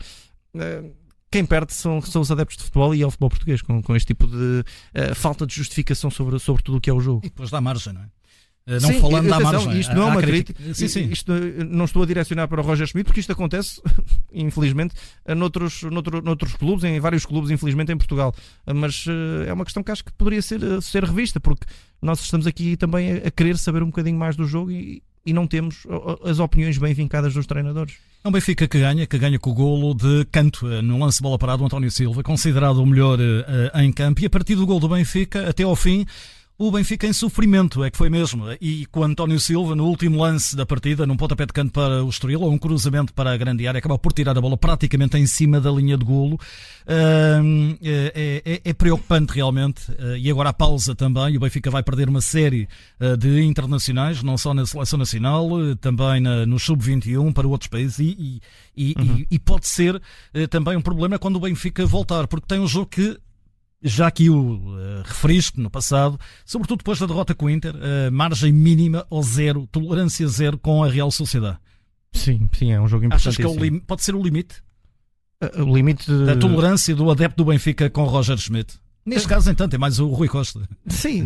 Uh, 0.54 1.01
quem 1.32 1.46
perde 1.46 1.72
são, 1.72 2.00
são 2.02 2.20
os 2.20 2.30
adeptos 2.30 2.58
de 2.58 2.64
futebol 2.64 2.94
e 2.94 3.02
é 3.02 3.06
o 3.06 3.10
futebol 3.10 3.30
português, 3.30 3.62
com, 3.62 3.82
com 3.82 3.96
este 3.96 4.08
tipo 4.08 4.26
de 4.26 4.36
uh, 4.36 5.14
falta 5.14 5.46
de 5.46 5.54
justificação 5.54 6.10
sobre, 6.10 6.38
sobre 6.38 6.62
tudo 6.62 6.76
o 6.76 6.80
que 6.80 6.90
é 6.90 6.92
o 6.92 7.00
jogo. 7.00 7.22
E 7.24 7.30
depois 7.30 7.50
dá 7.50 7.60
margem, 7.60 7.94
não 7.94 8.02
é? 8.02 8.06
Eh, 8.66 8.78
não 8.78 8.92
sim, 8.92 9.00
falando 9.00 9.28
da 9.28 9.40
margem. 9.40 9.80
Isto 9.80 9.94
não 9.94 10.02
é 10.02 10.10
uma 10.12 10.22
crítica. 10.22 10.74
Sim, 10.74 10.88
sim. 10.88 11.04
Isto, 11.10 11.32
não 11.68 11.86
estou 11.86 12.02
a 12.02 12.06
direcionar 12.06 12.46
para 12.46 12.60
o 12.60 12.64
Roger 12.64 12.86
Schmidt, 12.86 13.06
porque 13.06 13.20
isto 13.20 13.32
acontece, 13.32 13.80
infelizmente, 14.32 14.94
noutros, 15.34 15.82
noutro, 15.84 16.22
noutros 16.22 16.54
clubes, 16.54 16.84
em 16.84 17.00
vários 17.00 17.24
clubes, 17.24 17.50
infelizmente, 17.50 17.90
em 17.90 17.96
Portugal. 17.96 18.34
Mas 18.66 19.06
uh, 19.06 19.44
é 19.48 19.52
uma 19.52 19.64
questão 19.64 19.82
que 19.82 19.90
acho 19.90 20.04
que 20.04 20.12
poderia 20.12 20.42
ser, 20.42 20.60
ser 20.82 21.02
revista, 21.02 21.40
porque 21.40 21.66
nós 22.00 22.20
estamos 22.20 22.46
aqui 22.46 22.76
também 22.76 23.14
a, 23.14 23.28
a 23.28 23.30
querer 23.30 23.56
saber 23.56 23.82
um 23.82 23.86
bocadinho 23.86 24.18
mais 24.18 24.36
do 24.36 24.46
jogo 24.46 24.70
e, 24.70 25.02
e 25.24 25.32
não 25.32 25.46
temos 25.46 25.84
as 26.24 26.38
opiniões 26.38 26.78
bem 26.78 26.94
vincadas 26.94 27.34
dos 27.34 27.46
treinadores. 27.46 27.96
É 28.24 28.28
um 28.28 28.30
Benfica 28.30 28.68
que 28.68 28.78
ganha, 28.78 29.04
que 29.04 29.18
ganha 29.18 29.36
com 29.36 29.50
o 29.50 29.54
golo 29.54 29.94
de 29.94 30.24
canto 30.26 30.70
eh, 30.70 30.80
no 30.80 30.96
lance 30.96 31.20
bola 31.20 31.36
parado, 31.36 31.64
o 31.64 31.66
António 31.66 31.90
Silva, 31.90 32.22
considerado 32.22 32.76
o 32.76 32.86
melhor 32.86 33.18
uh, 33.18 33.80
em 33.80 33.90
campo, 33.92 34.22
e 34.22 34.26
a 34.26 34.30
partir 34.30 34.54
do 34.54 34.64
gol 34.64 34.78
do 34.78 34.88
Benfica 34.88 35.50
até 35.50 35.64
ao 35.64 35.74
fim, 35.74 36.06
o 36.58 36.70
Benfica 36.70 37.06
em 37.06 37.12
sofrimento, 37.12 37.82
é 37.82 37.90
que 37.90 37.96
foi 37.96 38.08
mesmo. 38.08 38.44
E 38.60 38.86
com 38.86 39.02
António 39.02 39.40
Silva, 39.40 39.74
no 39.74 39.86
último 39.86 40.22
lance 40.22 40.54
da 40.54 40.64
partida, 40.64 41.06
num 41.06 41.16
pontapé 41.16 41.46
de 41.46 41.52
canto 41.52 41.72
para 41.72 42.04
o 42.04 42.08
Estoril, 42.08 42.42
ou 42.42 42.52
um 42.52 42.58
cruzamento 42.58 43.12
para 43.12 43.32
a 43.32 43.36
grande 43.36 43.66
área, 43.66 43.78
acaba 43.78 43.98
por 43.98 44.12
tirar 44.12 44.36
a 44.36 44.40
bola 44.40 44.56
praticamente 44.56 45.16
em 45.16 45.26
cima 45.26 45.60
da 45.60 45.70
linha 45.70 45.96
de 45.96 46.04
golo. 46.04 46.38
É, 46.86 47.40
é, 47.82 48.60
é, 48.64 48.72
preocupante 48.72 49.32
realmente. 49.34 49.90
Uh, 49.92 50.16
e 50.16 50.30
agora 50.30 50.50
a 50.50 50.52
pausa 50.52 50.94
também. 50.94 51.36
O 51.36 51.40
Benfica 51.40 51.70
vai 51.70 51.82
perder 51.82 52.08
uma 52.08 52.20
série 52.20 52.68
uh, 53.00 53.16
de 53.16 53.42
internacionais, 53.42 54.22
não 54.22 54.38
só 54.38 54.54
na 54.54 54.64
seleção 54.64 54.98
nacional, 54.98 55.48
também 55.80 56.20
na, 56.20 56.46
no 56.46 56.58
sub-21 56.58 57.32
para 57.32 57.48
outros 57.48 57.68
países. 57.68 57.98
E, 57.98 58.40
e, 58.76 58.94
uhum. 58.98 59.18
e, 59.18 59.26
e 59.32 59.38
pode 59.38 59.66
ser 59.66 60.00
também 60.50 60.76
um 60.76 60.82
problema 60.82 61.18
quando 61.18 61.36
o 61.36 61.40
Benfica 61.40 61.84
voltar, 61.84 62.26
porque 62.26 62.46
tem 62.46 62.60
um 62.60 62.66
jogo 62.66 62.86
que 62.86 63.18
já 63.82 64.10
que 64.10 64.30
o 64.30 64.54
uh, 64.54 65.02
referiste 65.04 65.58
no 65.58 65.70
passado, 65.70 66.18
sobretudo 66.44 66.78
depois 66.78 66.98
da 66.98 67.06
derrota 67.06 67.34
com 67.34 67.46
o 67.46 67.50
Inter, 67.50 67.74
uh, 67.74 68.12
margem 68.12 68.52
mínima 68.52 69.06
ou 69.10 69.22
zero, 69.22 69.66
tolerância 69.70 70.26
zero 70.28 70.56
com 70.56 70.84
a 70.84 70.88
Real 70.88 71.10
Sociedade. 71.10 71.58
Sim, 72.12 72.48
sim, 72.52 72.70
é 72.70 72.80
um 72.80 72.86
jogo 72.86 73.06
importante. 73.06 73.28
Achas 73.28 73.36
que 73.36 73.42
é 73.42 73.80
pode 73.80 74.02
ser 74.02 74.14
o 74.14 74.22
limite? 74.22 74.62
Uh, 75.42 75.64
o 75.64 75.74
limite 75.74 76.06
de... 76.06 76.26
da 76.26 76.36
tolerância 76.36 76.94
do 76.94 77.10
adepto 77.10 77.44
do 77.44 77.50
Benfica 77.50 77.90
com 77.90 78.04
Roger 78.04 78.36
Schmidt? 78.38 78.74
Neste 79.04 79.26
caso, 79.26 79.50
entanto, 79.50 79.74
é 79.74 79.78
mais 79.78 79.98
o 79.98 80.06
Rui 80.06 80.28
Costa. 80.28 80.60
Sim, 80.86 81.24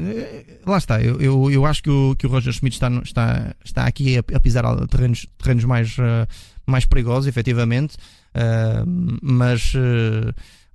lá 0.65 0.79
está. 0.79 0.99
Eu, 0.99 1.21
eu, 1.21 1.51
eu 1.51 1.67
acho 1.67 1.83
que 1.83 1.91
o, 1.91 2.17
que 2.17 2.27
o 2.27 2.31
Roger 2.31 2.51
Schmidt 2.51 2.77
está, 2.77 2.89
está, 3.03 3.55
está 3.63 3.87
aqui 3.87 4.17
a, 4.17 4.41
pisar 4.41 4.65
terrenos, 4.87 5.27
terrenos 5.37 5.65
mais, 5.65 5.95
mais 6.67 6.87
perigosos, 6.87 7.27
efetivamente. 7.27 7.99
Mas 9.21 9.75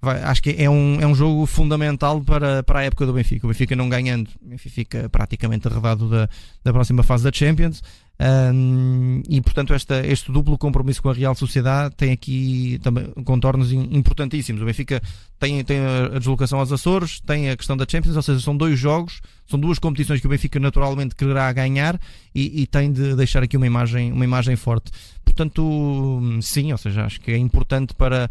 vai, 0.01 0.21
acho 0.23 0.41
que 0.41 0.55
é 0.57 0.69
um, 0.69 0.99
é 0.99 1.05
um 1.05 1.13
jogo 1.13 1.45
fundamental 1.45 2.21
para, 2.21 2.63
para 2.63 2.79
a 2.79 2.83
época 2.83 3.05
do 3.05 3.13
Benfica. 3.13 3.45
O 3.45 3.49
Benfica 3.49 3.75
não 3.75 3.87
ganhando, 3.87 4.29
o 4.41 4.49
Benfica 4.49 4.75
fica 4.75 5.09
praticamente 5.09 5.67
arredado 5.67 6.09
da, 6.09 6.27
da 6.63 6.73
próxima 6.73 7.03
fase 7.03 7.23
da 7.23 7.31
Champions. 7.31 7.81
Um, 8.23 9.23
e 9.27 9.41
portanto 9.41 9.73
esta, 9.73 10.05
este 10.05 10.31
duplo 10.31 10.55
compromisso 10.55 11.01
com 11.01 11.09
a 11.09 11.13
Real 11.13 11.33
Sociedade 11.33 11.95
tem 11.95 12.11
aqui 12.11 12.79
também 12.83 13.11
contornos 13.25 13.71
importantíssimos. 13.71 14.61
O 14.61 14.65
Benfica 14.65 15.01
tem, 15.39 15.63
tem 15.63 15.79
a 15.79 16.19
deslocação 16.19 16.59
aos 16.59 16.71
Açores, 16.71 17.19
tem 17.21 17.49
a 17.49 17.57
questão 17.57 17.75
da 17.75 17.85
Champions, 17.89 18.15
ou 18.15 18.21
seja, 18.21 18.39
são 18.39 18.55
dois 18.55 18.77
jogos, 18.77 19.21
são 19.47 19.59
duas 19.59 19.79
competições 19.79 20.19
que 20.19 20.27
o 20.27 20.29
Benfica 20.29 20.59
naturalmente 20.59 21.15
quererá 21.15 21.51
ganhar 21.51 21.99
e, 22.33 22.61
e 22.61 22.67
tem 22.67 22.91
de 22.91 23.15
deixar 23.15 23.41
aqui 23.41 23.57
uma 23.57 23.65
imagem, 23.65 24.11
uma 24.11 24.23
imagem 24.23 24.55
forte. 24.55 24.91
Portanto, 25.25 26.21
sim, 26.41 26.71
ou 26.71 26.77
seja, 26.77 27.05
acho 27.05 27.19
que 27.19 27.31
é 27.31 27.37
importante 27.37 27.95
para, 27.95 28.29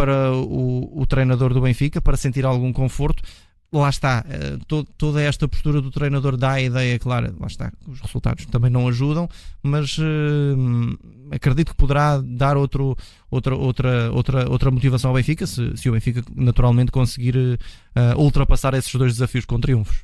para 0.00 0.32
o, 0.32 0.98
o 0.98 1.06
treinador 1.06 1.52
do 1.52 1.60
Benfica, 1.60 2.00
para 2.00 2.16
sentir 2.16 2.46
algum 2.46 2.72
conforto. 2.72 3.22
Lá 3.72 3.88
está, 3.88 4.24
eh, 4.28 4.58
to, 4.66 4.84
toda 4.98 5.22
esta 5.22 5.46
postura 5.46 5.80
do 5.80 5.92
treinador 5.92 6.36
dá 6.36 6.52
a 6.52 6.60
ideia, 6.60 6.98
claro, 6.98 7.32
lá 7.38 7.46
está, 7.46 7.72
os 7.86 8.00
resultados 8.00 8.44
também 8.46 8.68
não 8.68 8.88
ajudam, 8.88 9.28
mas 9.62 9.96
uh, 9.96 10.98
acredito 11.30 11.70
que 11.70 11.76
poderá 11.76 12.20
dar 12.20 12.56
outro, 12.56 12.96
outra, 13.30 13.54
outra, 13.54 14.10
outra, 14.10 14.50
outra 14.50 14.70
motivação 14.72 15.10
ao 15.10 15.14
Benfica, 15.14 15.46
se, 15.46 15.76
se 15.76 15.88
o 15.88 15.92
Benfica 15.92 16.20
naturalmente 16.34 16.90
conseguir 16.90 17.36
uh, 17.36 18.20
ultrapassar 18.20 18.74
esses 18.74 18.92
dois 18.92 19.12
desafios 19.12 19.44
com 19.44 19.60
triunfos. 19.60 20.02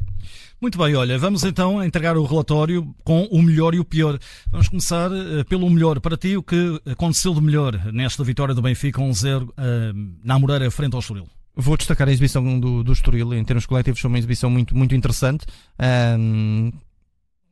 Muito 0.60 0.78
bem, 0.78 0.94
olha, 0.94 1.18
vamos 1.18 1.42
então 1.42 1.82
entregar 1.82 2.16
o 2.16 2.24
relatório 2.24 2.94
com 3.02 3.24
o 3.24 3.42
melhor 3.42 3.74
e 3.74 3.80
o 3.80 3.84
pior. 3.84 4.16
Vamos 4.48 4.68
começar 4.68 5.10
uh, 5.10 5.44
pelo 5.48 5.68
melhor. 5.68 5.98
Para 5.98 6.16
ti, 6.16 6.36
o 6.36 6.42
que 6.42 6.80
aconteceu 6.86 7.34
de 7.34 7.40
melhor 7.40 7.92
nesta 7.92 8.22
vitória 8.22 8.54
do 8.54 8.62
Benfica 8.62 9.02
1-0 9.02 9.42
uh, 9.42 9.52
na 10.22 10.38
Moreira 10.38 10.70
frente 10.70 10.94
ao 10.94 11.00
Estoril? 11.00 11.28
Vou 11.58 11.76
destacar 11.76 12.06
a 12.06 12.12
exibição 12.12 12.60
do, 12.60 12.84
do 12.84 12.92
Estoril, 12.92 13.32
em 13.32 13.42
termos 13.42 13.64
coletivos, 13.64 13.98
foi 13.98 14.08
uma 14.08 14.18
exibição 14.18 14.50
muito, 14.50 14.76
muito 14.76 14.94
interessante. 14.94 15.46
Um, 16.18 16.70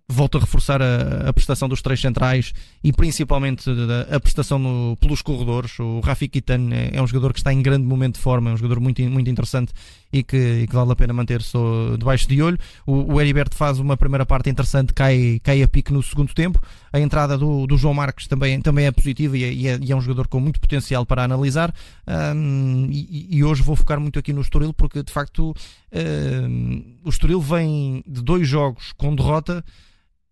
volto 0.07 0.37
a 0.37 0.41
reforçar 0.41 0.83
a, 0.83 1.29
a, 1.29 1.33
prestação 1.33 1.69
dos 1.69 1.81
três 1.81 2.01
centrais 2.01 2.53
e 2.83 2.93
principalmente 2.93 3.65
a, 3.71 4.17
a 4.17 4.21
prestação 4.21 4.59
no, 4.59 4.97
pelos 4.99 5.23
corredores. 5.23 5.79
O 5.79 6.01
Rafi 6.01 6.29
Kitan 6.29 6.69
é, 6.73 6.91
é, 6.97 7.03
um 7.03 7.07
jogador 7.07 7.33
que 7.33 7.41
está 7.41 7.53
em 7.53 7.63
grande 7.63 7.87
momento 7.87 8.17
de 8.17 8.21
forma, 8.21 8.51
é 8.51 8.53
um 8.53 8.57
jogador 8.57 8.81
muito, 8.81 9.03
muito 9.03 9.31
interessante 9.31 9.73
e 10.14 10.23
que, 10.23 10.37
e 10.37 10.66
que 10.68 10.75
vale 10.75 10.92
a 10.92 10.97
pena 10.97 11.12
manter-se 11.12 11.59
debaixo 11.99 12.28
de 12.28 12.40
olho. 12.40 12.56
O, 12.87 13.14
o 13.14 13.21
Heriberto 13.21 13.56
faz 13.56 13.80
uma 13.80 13.97
primeira 13.97 14.25
parte 14.25 14.49
interessante, 14.49 14.94
cai, 14.94 15.40
cai 15.42 15.61
a 15.61 15.66
pique 15.66 15.92
no 15.92 16.00
segundo 16.04 16.33
tempo. 16.33 16.61
A 16.92 17.00
entrada 17.00 17.37
do, 17.37 17.66
do 17.66 17.76
João 17.76 17.94
Marques 17.94 18.28
também, 18.28 18.61
também 18.61 18.87
é 18.87 18.92
positiva 18.92 19.37
e 19.37 19.42
é, 19.42 19.52
e, 19.52 19.68
é, 19.68 19.78
e 19.83 19.90
é 19.90 19.97
um 19.97 20.00
jogador 20.00 20.28
com 20.28 20.38
muito 20.38 20.61
potencial 20.61 21.04
para 21.04 21.25
analisar. 21.25 21.75
Um, 22.06 22.88
e, 22.92 23.42
hoje 23.42 23.62
vou 23.62 23.75
focar 23.75 23.99
muito 23.99 24.16
aqui 24.16 24.33
no 24.33 24.40
Estoril 24.40 24.73
porque 24.73 25.02
de 25.02 25.12
facto 25.12 25.52
um, 25.92 26.97
o 27.04 27.09
Estoril 27.09 27.40
vem 27.40 28.04
de 28.06 28.23
dois 28.23 28.47
jogos 28.47 28.92
com 28.92 29.16
derrota 29.16 29.64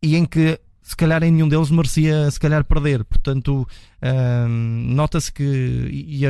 e 0.01 0.15
em 0.15 0.25
que 0.25 0.61
se 0.83 0.97
calhar 0.97 1.23
em 1.23 1.31
nenhum 1.31 1.49
deles 1.49 1.71
merecia 1.71 2.31
se 2.31 2.41
calhar 2.41 2.65
perder. 2.65 3.05
Portanto, 3.05 3.67
nota-se 4.49 5.33
que, 5.33 5.43
e, 5.43 6.23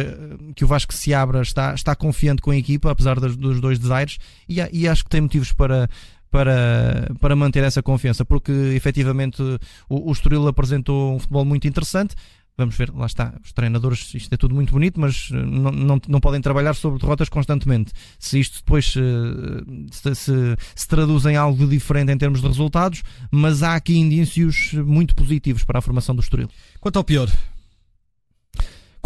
que 0.54 0.64
o 0.64 0.68
Vasco 0.68 0.92
se 0.92 1.14
abra, 1.14 1.40
está, 1.42 1.74
está 1.74 1.96
confiante 1.96 2.42
com 2.42 2.50
a 2.50 2.56
equipa, 2.56 2.90
apesar 2.90 3.18
dos, 3.18 3.36
dos 3.36 3.60
dois 3.60 3.78
desaires, 3.78 4.18
e, 4.48 4.60
e 4.72 4.86
acho 4.86 5.04
que 5.04 5.10
tem 5.10 5.22
motivos 5.22 5.52
para, 5.52 5.88
para, 6.30 7.10
para 7.20 7.36
manter 7.36 7.62
essa 7.62 7.82
confiança, 7.82 8.24
porque 8.24 8.52
efetivamente 8.74 9.42
o, 9.88 10.10
o 10.10 10.12
Estoril 10.12 10.46
apresentou 10.48 11.14
um 11.14 11.18
futebol 11.18 11.44
muito 11.44 11.66
interessante. 11.66 12.14
Vamos 12.56 12.76
ver, 12.76 12.92
lá 12.94 13.06
está, 13.06 13.34
os 13.42 13.52
treinadores, 13.52 14.12
isto 14.14 14.32
é 14.32 14.36
tudo 14.36 14.54
muito 14.54 14.72
bonito, 14.72 15.00
mas 15.00 15.30
eh, 15.32 15.36
não, 15.36 15.72
não, 15.72 16.00
não 16.06 16.20
podem 16.20 16.40
trabalhar 16.40 16.74
sobre 16.74 17.00
derrotas 17.00 17.30
constantemente. 17.30 17.92
Se 18.18 18.38
isto 18.38 18.58
depois 18.58 18.94
eh, 18.96 19.64
se, 19.90 20.14
se, 20.14 20.56
se 20.74 20.88
traduz 20.88 21.24
em 21.24 21.34
algo 21.34 21.66
diferente 21.66 22.12
em 22.12 22.18
termos 22.18 22.42
de 22.42 22.46
resultados, 22.46 23.02
mas 23.30 23.62
há 23.62 23.74
aqui 23.74 23.96
indícios 23.96 24.74
muito 24.74 25.14
positivos 25.14 25.64
para 25.64 25.78
a 25.78 25.82
formação 25.82 26.14
do 26.14 26.20
Estoril. 26.20 26.48
Quanto 26.78 26.98
ao 26.98 27.04
pior, 27.04 27.30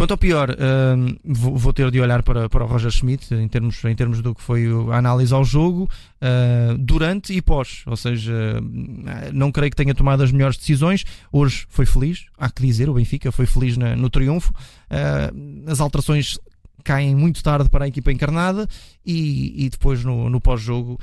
Quanto 0.06 0.12
ao 0.12 0.18
pior, 0.18 0.50
uh, 0.50 1.18
vou, 1.24 1.56
vou, 1.56 1.72
ter 1.72 1.90
de 1.90 2.00
olhar 2.00 2.22
para, 2.22 2.48
para 2.48 2.62
o 2.62 2.66
Roger 2.68 2.92
Schmidt 2.92 3.34
em 3.34 3.48
termos, 3.48 3.84
em 3.84 3.94
termos 3.96 4.22
do 4.22 4.36
que 4.36 4.40
foi 4.40 4.64
a 4.92 4.98
análise 4.98 5.34
ao 5.34 5.44
jogo, 5.44 5.90
uh, 6.22 6.78
durante 6.78 7.32
e 7.32 7.42
pós. 7.42 7.82
Ou 7.86 7.96
seja, 7.96 8.32
não 9.34 9.50
creio 9.50 9.68
que 9.68 9.76
tenha 9.76 9.92
tomado 9.92 10.22
as 10.22 10.30
melhores 10.30 10.56
decisões. 10.56 11.04
Hoje 11.32 11.66
foi 11.68 11.84
feliz, 11.84 12.26
há 12.38 12.48
que 12.48 12.62
dizer, 12.62 12.88
o 12.88 12.94
Benfica 12.94 13.32
foi 13.32 13.46
feliz 13.46 13.76
na, 13.76 13.96
no 13.96 14.08
triunfo. 14.08 14.52
Uh, 14.52 15.68
as 15.68 15.80
alterações 15.80 16.38
caem 16.84 17.16
muito 17.16 17.42
tarde 17.42 17.68
para 17.68 17.84
a 17.84 17.88
equipa 17.88 18.12
encarnada 18.12 18.68
e, 19.04 19.64
e 19.64 19.68
depois 19.68 20.04
no, 20.04 20.30
no 20.30 20.40
pós-jogo 20.40 21.00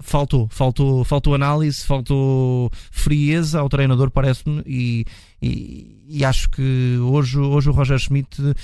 faltou, 0.00 0.48
faltou, 0.50 1.04
faltou 1.04 1.34
análise, 1.34 1.84
faltou 1.84 2.70
frieza 2.90 3.60
ao 3.60 3.68
treinador, 3.68 4.10
parece-me, 4.10 4.62
e, 4.66 5.04
e, 5.40 6.04
e, 6.08 6.24
acho 6.24 6.48
que 6.50 6.98
hoje, 6.98 7.38
hoje 7.38 7.68
o 7.68 7.72
Roger 7.72 7.98
Schmidt 7.98 8.40
uh, 8.40 8.54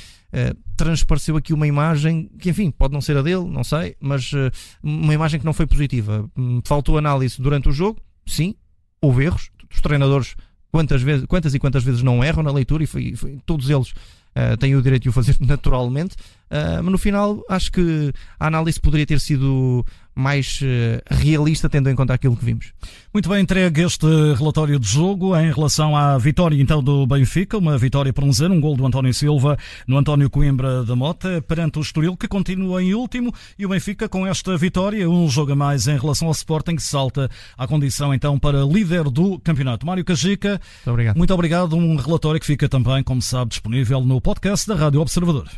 transpareceu 0.76 1.36
aqui 1.36 1.52
uma 1.52 1.66
imagem 1.66 2.30
que, 2.38 2.50
enfim, 2.50 2.70
pode 2.70 2.92
não 2.92 3.00
ser 3.00 3.16
a 3.16 3.22
dele, 3.22 3.44
não 3.44 3.64
sei, 3.64 3.96
mas 4.00 4.32
uh, 4.32 4.50
uma 4.82 5.14
imagem 5.14 5.40
que 5.40 5.46
não 5.46 5.52
foi 5.52 5.66
positiva. 5.66 6.28
Hum, 6.36 6.60
faltou 6.64 6.98
análise 6.98 7.40
durante 7.40 7.68
o 7.68 7.72
jogo, 7.72 8.00
sim, 8.26 8.54
houve 9.00 9.24
erros, 9.24 9.50
os 9.72 9.80
treinadores 9.80 10.34
quantas, 10.70 11.02
vezes, 11.02 11.26
quantas 11.26 11.54
e 11.54 11.58
quantas 11.58 11.84
vezes 11.84 12.02
não 12.02 12.24
erram 12.24 12.42
na 12.42 12.50
leitura 12.50 12.82
e 12.82 12.86
foi, 12.86 13.14
foi 13.14 13.38
todos 13.44 13.68
eles 13.68 13.92
uh, 14.36 14.56
têm 14.56 14.74
o 14.76 14.82
direito 14.82 15.04
de 15.04 15.08
o 15.08 15.12
fazer 15.12 15.36
naturalmente, 15.40 16.14
uh, 16.50 16.82
mas 16.82 16.92
no 16.92 16.98
final 16.98 17.42
acho 17.48 17.70
que 17.72 18.12
a 18.38 18.46
análise 18.46 18.80
poderia 18.80 19.06
ter 19.06 19.20
sido 19.20 19.84
mais 20.14 20.60
uh, 20.60 21.02
realista, 21.10 21.68
tendo 21.68 21.88
em 21.88 21.94
conta 21.94 22.14
aquilo 22.14 22.36
que 22.36 22.44
vimos. 22.44 22.72
Muito 23.12 23.28
bem, 23.28 23.42
entregue 23.42 23.82
este 23.82 24.06
relatório 24.36 24.78
de 24.78 24.86
jogo 24.86 25.36
em 25.36 25.52
relação 25.52 25.96
à 25.96 26.18
vitória 26.18 26.60
então 26.60 26.82
do 26.82 27.06
Benfica, 27.06 27.58
uma 27.58 27.78
vitória 27.78 28.12
por 28.12 28.24
um 28.24 28.32
zero, 28.32 28.52
um 28.52 28.60
gol 28.60 28.76
do 28.76 28.86
António 28.86 29.12
Silva 29.12 29.58
no 29.86 29.96
António 29.96 30.28
Coimbra 30.28 30.84
da 30.84 30.94
Mota, 30.94 31.42
perante 31.42 31.78
o 31.78 31.82
Estoril, 31.82 32.16
que 32.16 32.28
continua 32.28 32.82
em 32.82 32.94
último, 32.94 33.32
e 33.58 33.64
o 33.64 33.68
Benfica 33.68 34.08
com 34.08 34.26
esta 34.26 34.56
vitória, 34.56 35.08
um 35.08 35.28
jogo 35.28 35.52
a 35.52 35.56
mais 35.56 35.86
em 35.86 35.98
relação 35.98 36.28
ao 36.28 36.32
Sporting, 36.32 36.76
que 36.76 36.82
salta 36.82 37.30
à 37.56 37.66
condição 37.66 38.12
então 38.12 38.38
para 38.38 38.64
líder 38.64 39.04
do 39.04 39.38
campeonato. 39.38 39.86
Mário 39.86 40.04
Cajica, 40.04 40.60
muito 40.84 40.90
obrigado. 40.90 41.16
muito 41.16 41.34
obrigado, 41.34 41.76
um 41.76 41.96
relatório 41.96 42.40
que 42.40 42.46
fica 42.46 42.68
também, 42.68 43.02
como 43.02 43.20
sabe, 43.20 43.50
disponível 43.50 44.00
no 44.00 44.20
podcast 44.22 44.68
da 44.68 44.76
Rádio 44.76 45.00
Observador. 45.00 45.48